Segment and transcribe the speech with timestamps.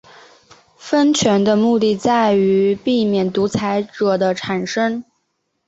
[0.79, 5.03] 分权的目的在于避免独裁者的产生。